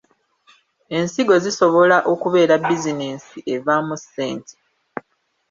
[0.97, 4.55] Ensigo zisobola okubeera bizinensi evaamu ssente.